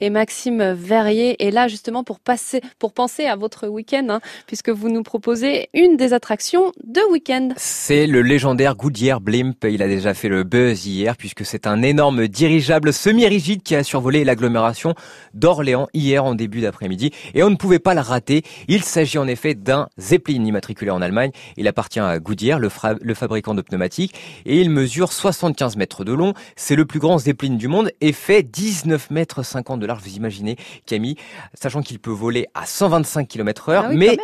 Et 0.00 0.10
Maxime 0.10 0.74
Verrier 0.74 1.44
est 1.44 1.50
là 1.50 1.66
justement 1.66 2.04
pour 2.04 2.20
passer, 2.20 2.60
pour 2.78 2.92
penser 2.92 3.24
à 3.24 3.34
votre 3.34 3.66
week-end, 3.66 4.06
hein, 4.10 4.20
puisque 4.46 4.68
vous 4.68 4.88
nous 4.88 5.02
proposez 5.02 5.70
une 5.74 5.96
des 5.96 6.12
attractions 6.12 6.70
de 6.84 7.00
week-end. 7.10 7.48
C'est 7.56 8.06
le 8.06 8.22
légendaire 8.22 8.76
Goodyear 8.76 9.20
Blimp. 9.20 9.64
Il 9.64 9.82
a 9.82 9.88
déjà 9.88 10.14
fait 10.14 10.28
le 10.28 10.44
buzz 10.44 10.86
hier, 10.86 11.16
puisque 11.16 11.44
c'est 11.44 11.66
un 11.66 11.82
énorme 11.82 12.28
dirigeable 12.28 12.92
semi-rigide 12.92 13.64
qui 13.64 13.74
a 13.74 13.82
survolé 13.82 14.22
l'agglomération 14.22 14.94
d'Orléans 15.34 15.88
hier 15.92 16.24
en 16.24 16.36
début 16.36 16.60
d'après-midi. 16.60 17.10
Et 17.34 17.42
on 17.42 17.50
ne 17.50 17.56
pouvait 17.56 17.80
pas 17.80 17.94
le 17.94 18.00
rater. 18.00 18.44
Il 18.68 18.84
s'agit 18.84 19.18
en 19.18 19.26
effet 19.26 19.56
d'un 19.56 19.88
Zeppelin 19.98 20.44
immatriculé 20.44 20.92
en 20.92 21.02
Allemagne. 21.02 21.32
Il 21.56 21.66
appartient 21.66 21.98
à 21.98 22.20
Goodyear, 22.20 22.60
le, 22.60 22.68
le 23.00 23.14
fabricant 23.14 23.56
de 23.56 23.62
pneumatiques, 23.62 24.14
et 24.46 24.60
il 24.60 24.70
mesure 24.70 25.12
75 25.12 25.74
mètres 25.74 26.04
de 26.04 26.12
long. 26.12 26.34
C'est 26.54 26.76
le 26.76 26.86
plus 26.86 27.00
grand 27.00 27.18
Zeppelin 27.18 27.56
du 27.56 27.66
monde 27.66 27.90
et 28.00 28.12
fait 28.12 28.44
19 28.44 29.10
mètres 29.10 29.42
50 29.42 29.80
de 29.80 29.87
vous 29.96 30.16
imaginez, 30.16 30.56
Camille, 30.86 31.16
sachant 31.54 31.82
qu'il 31.82 31.98
peut 31.98 32.10
voler 32.10 32.46
à 32.54 32.66
125 32.66 33.26
km 33.26 33.70
heure, 33.70 33.84
Ah 33.88 33.92
mais 33.92 34.18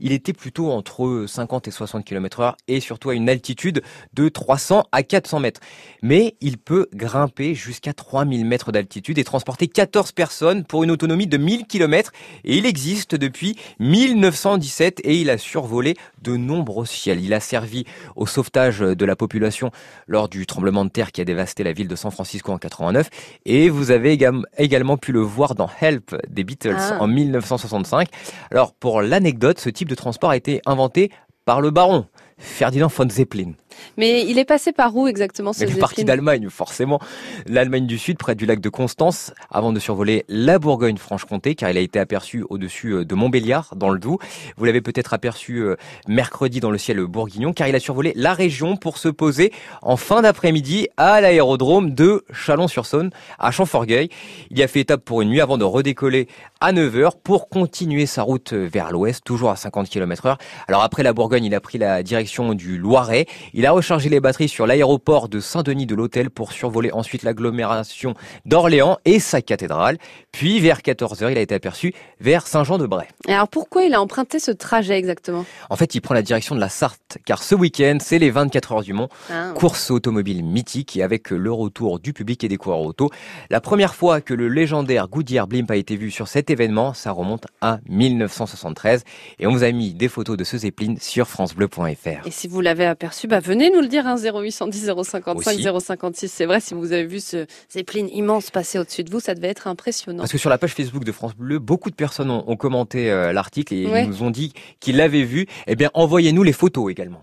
il 0.00 0.12
était 0.12 0.32
plutôt 0.32 0.70
entre 0.70 1.24
50 1.28 1.68
et 1.68 1.70
60 1.70 2.04
km 2.04 2.40
heure 2.40 2.56
et 2.68 2.80
surtout 2.80 3.10
à 3.10 3.14
une 3.14 3.28
altitude 3.28 3.82
de 4.14 4.28
300 4.28 4.84
à 4.92 5.02
400 5.02 5.40
mètres. 5.40 5.60
Mais 6.02 6.36
il 6.40 6.58
peut 6.58 6.88
grimper 6.94 7.54
jusqu'à 7.54 7.92
3000 7.92 8.44
mètres 8.44 8.72
d'altitude 8.72 9.18
et 9.18 9.24
transporter 9.24 9.68
14 9.68 10.12
personnes 10.12 10.64
pour 10.64 10.84
une 10.84 10.90
autonomie 10.90 11.26
de 11.26 11.36
1000 11.36 11.66
km 11.66 12.12
et 12.44 12.56
il 12.56 12.66
existe 12.66 13.14
depuis 13.14 13.56
1917 13.80 15.00
et 15.04 15.20
il 15.20 15.30
a 15.30 15.38
survolé 15.38 15.94
de 16.22 16.36
nombreux 16.36 16.86
ciels. 16.86 17.20
Il 17.22 17.34
a 17.34 17.40
servi 17.40 17.84
au 18.16 18.26
sauvetage 18.26 18.80
de 18.80 19.04
la 19.04 19.16
population 19.16 19.70
lors 20.06 20.28
du 20.28 20.46
tremblement 20.46 20.84
de 20.84 20.90
terre 20.90 21.12
qui 21.12 21.20
a 21.20 21.24
dévasté 21.24 21.64
la 21.64 21.72
ville 21.72 21.88
de 21.88 21.96
San 21.96 22.10
Francisco 22.10 22.52
en 22.52 22.58
89 22.58 23.08
et 23.44 23.68
vous 23.68 23.90
avez 23.90 24.18
également 24.58 24.96
pu 24.96 25.09
le 25.10 25.20
voir 25.20 25.54
dans 25.54 25.68
Help 25.80 26.16
des 26.28 26.44
Beatles 26.44 26.76
Ah. 26.78 26.98
en 27.00 27.06
1965. 27.06 28.08
Alors 28.50 28.72
pour 28.74 29.02
l'anecdote, 29.02 29.58
ce 29.60 29.70
type 29.70 29.88
de 29.88 29.94
transport 29.94 30.30
a 30.30 30.36
été 30.36 30.60
inventé 30.66 31.10
par 31.44 31.60
le 31.60 31.70
baron 31.70 32.06
Ferdinand 32.40 32.88
von 32.88 33.08
Zeppelin. 33.08 33.52
Mais 33.96 34.24
il 34.26 34.38
est 34.38 34.44
passé 34.44 34.72
par 34.72 34.94
où 34.96 35.06
exactement 35.06 35.52
ce 35.52 35.64
Il 35.64 35.76
est 35.76 35.80
parti 35.80 36.04
d'Allemagne, 36.04 36.48
forcément. 36.50 37.00
L'Allemagne 37.46 37.86
du 37.86 37.98
Sud, 37.98 38.18
près 38.18 38.34
du 38.34 38.46
lac 38.46 38.60
de 38.60 38.68
Constance, 38.68 39.32
avant 39.50 39.72
de 39.72 39.80
survoler 39.80 40.24
la 40.28 40.58
Bourgogne-Franche-Comté, 40.58 41.54
car 41.54 41.70
il 41.70 41.76
a 41.76 41.80
été 41.80 41.98
aperçu 41.98 42.44
au-dessus 42.48 42.92
euh, 42.92 43.04
de 43.04 43.14
Montbéliard, 43.14 43.74
dans 43.76 43.90
le 43.90 43.98
Doubs. 43.98 44.18
Vous 44.56 44.64
l'avez 44.64 44.80
peut-être 44.80 45.14
aperçu 45.14 45.58
euh, 45.58 45.76
mercredi 46.08 46.60
dans 46.60 46.70
le 46.70 46.78
ciel 46.78 47.00
bourguignon, 47.04 47.52
car 47.52 47.68
il 47.68 47.74
a 47.74 47.80
survolé 47.80 48.12
la 48.16 48.34
région 48.34 48.76
pour 48.76 48.98
se 48.98 49.08
poser 49.08 49.52
en 49.82 49.96
fin 49.96 50.22
d'après-midi 50.22 50.88
à 50.96 51.20
l'aérodrome 51.20 51.94
de 51.94 52.24
Chalon-sur-Saône, 52.32 53.10
à 53.38 53.50
Champforgueil. 53.50 54.08
Il 54.50 54.58
y 54.58 54.62
a 54.62 54.68
fait 54.68 54.80
étape 54.80 55.04
pour 55.04 55.22
une 55.22 55.30
nuit 55.30 55.40
avant 55.40 55.58
de 55.58 55.64
redécoller 55.64 56.28
à 56.60 56.72
9h 56.72 57.12
pour 57.22 57.48
continuer 57.48 58.06
sa 58.06 58.22
route 58.22 58.52
vers 58.52 58.92
l'ouest, 58.92 59.24
toujours 59.24 59.50
à 59.50 59.56
50 59.56 59.88
km 59.88 60.26
heure. 60.26 60.38
Alors 60.68 60.82
après 60.82 61.02
la 61.02 61.12
Bourgogne, 61.12 61.44
il 61.44 61.54
a 61.54 61.60
pris 61.60 61.78
la 61.78 62.02
direction 62.02 62.29
du 62.54 62.78
Loiret. 62.78 63.26
Il 63.54 63.66
a 63.66 63.72
rechargé 63.72 64.08
les 64.08 64.20
batteries 64.20 64.48
sur 64.48 64.66
l'aéroport 64.66 65.28
de 65.28 65.40
Saint-Denis 65.40 65.84
de 65.86 65.96
l'Hôtel 65.96 66.30
pour 66.30 66.52
survoler 66.52 66.92
ensuite 66.92 67.24
l'agglomération 67.24 68.14
d'Orléans 68.46 68.98
et 69.04 69.18
sa 69.18 69.42
cathédrale. 69.42 69.98
Puis 70.30 70.60
vers 70.60 70.78
14h, 70.80 71.30
il 71.32 71.38
a 71.38 71.40
été 71.40 71.54
aperçu 71.54 71.92
vers 72.20 72.46
Saint-Jean-de-Bray. 72.46 73.08
Alors 73.26 73.48
pourquoi 73.48 73.82
il 73.82 73.94
a 73.94 74.00
emprunté 74.00 74.38
ce 74.38 74.52
trajet 74.52 74.96
exactement? 74.96 75.44
En 75.70 75.76
fait, 75.76 75.94
il 75.96 76.00
prend 76.00 76.14
la 76.14 76.22
direction 76.22 76.54
de 76.54 76.60
la 76.60 76.68
Sarthe, 76.68 77.18
car 77.26 77.42
ce 77.42 77.54
week-end, 77.56 77.98
c'est 78.00 78.18
les 78.20 78.30
24 78.30 78.72
heures 78.72 78.82
du 78.82 78.92
Mont, 78.92 79.08
Ah. 79.28 79.52
course 79.56 79.90
automobile 79.90 80.44
mythique 80.44 80.96
et 80.96 81.02
avec 81.02 81.30
le 81.30 81.52
retour 81.52 81.98
du 81.98 82.12
public 82.12 82.44
et 82.44 82.48
des 82.48 82.56
coureurs 82.56 82.80
auto. 82.82 83.10
La 83.50 83.60
première 83.60 83.94
fois 83.96 84.20
que 84.20 84.34
le 84.34 84.48
légendaire 84.48 85.08
Goodyear 85.08 85.48
Blimp 85.48 85.70
a 85.72 85.76
été 85.76 85.96
vu 85.96 86.10
sur 86.12 86.28
cet 86.28 86.48
événement, 86.50 86.94
ça 86.94 87.10
remonte 87.10 87.46
à 87.60 87.80
1973 87.88 89.04
et 89.40 89.46
on 89.46 89.50
vous 89.50 89.64
a 89.64 89.72
mis 89.72 89.94
des 89.94 90.08
photos 90.08 90.36
de 90.36 90.44
ce 90.44 90.58
Zeppelin 90.58 90.94
sur 91.00 91.26
francebleu.fr. 91.26 92.19
Et 92.26 92.30
si 92.30 92.48
vous 92.48 92.60
l'avez 92.60 92.86
aperçu, 92.86 93.26
bah 93.26 93.40
venez 93.40 93.70
nous 93.70 93.80
le 93.80 93.88
dire, 93.88 94.06
hein, 94.06 94.16
0810 94.16 94.92
055 95.04 95.36
Aussi. 95.36 95.62
056. 95.80 96.28
C'est 96.32 96.46
vrai, 96.46 96.60
si 96.60 96.74
vous 96.74 96.92
avez 96.92 97.04
vu 97.06 97.20
ce 97.20 97.46
Zeppelin 97.72 98.06
immense 98.12 98.50
passer 98.50 98.78
au-dessus 98.78 99.04
de 99.04 99.10
vous, 99.10 99.20
ça 99.20 99.34
devait 99.34 99.48
être 99.48 99.66
impressionnant. 99.66 100.18
Parce 100.20 100.32
que 100.32 100.38
sur 100.38 100.50
la 100.50 100.58
page 100.58 100.74
Facebook 100.74 101.04
de 101.04 101.12
France 101.12 101.34
Bleu, 101.36 101.58
beaucoup 101.58 101.90
de 101.90 101.94
personnes 101.96 102.30
ont, 102.30 102.44
ont 102.46 102.56
commenté 102.56 103.10
euh, 103.10 103.32
l'article 103.32 103.74
et 103.74 103.86
Ouais. 103.86 104.04
ils 104.04 104.08
nous 104.08 104.22
ont 104.22 104.30
dit 104.30 104.52
qu'ils 104.78 104.96
l'avaient 104.96 105.24
vu. 105.24 105.46
Eh 105.66 105.74
bien, 105.74 105.90
envoyez-nous 105.94 106.42
les 106.42 106.52
photos 106.52 106.90
également. 106.90 107.18